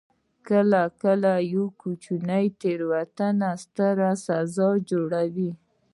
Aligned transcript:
کله 0.47 0.81
کله 1.03 1.33
یوه 1.53 1.69
کوچنۍ 1.81 2.45
تیروتنه 2.61 3.51
لویه 3.77 4.11
ستونزه 4.21 4.67
جوړوي 4.89 5.51